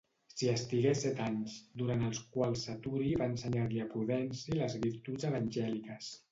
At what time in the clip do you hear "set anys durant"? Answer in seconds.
1.01-2.07